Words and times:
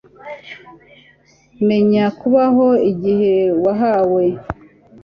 menya 1.67 2.05
kubaho 2.19 2.67
igihe 2.91 3.33
wahawe 3.63 4.23